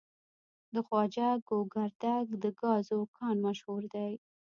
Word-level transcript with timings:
د 0.73 0.75
خواجه 0.85 1.29
ګوګردک 1.49 2.27
د 2.43 2.45
ګازو 2.61 2.99
کان 3.17 3.35
مشهور 3.45 3.83
دی. 3.93 4.11